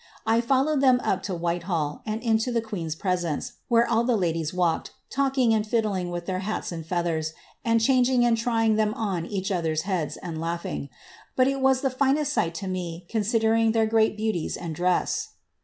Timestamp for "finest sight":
11.91-12.55